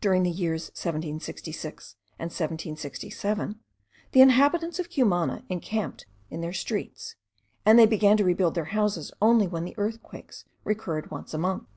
[0.00, 3.60] During the years 1766 and 1767,
[4.10, 7.14] the inhabitants of Cumana encamped in their streets;
[7.64, 11.68] and they began to rebuild their houses only when the earthquakes recurred once a month.